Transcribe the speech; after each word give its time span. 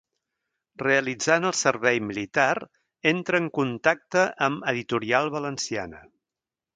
Realitzant 0.83 1.43
el 1.49 1.53
servei 1.57 1.99
militar, 2.07 2.55
entra 3.13 3.41
en 3.43 3.51
contacte 3.61 4.23
amb 4.49 4.69
Editorial 4.73 5.31
Valenciana. 5.41 6.01